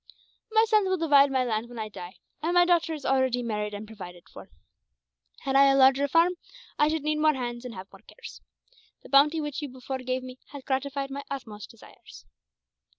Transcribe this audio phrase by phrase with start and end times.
[0.51, 3.75] My sons will divide my land when I die, and my daughter is already married
[3.75, 4.49] and provided for.
[5.41, 6.33] Had I a larger farm,
[6.79, 8.41] I should need more hands and have more cares.
[9.03, 12.25] The bounty which you before gave me has gratified my utmost desires."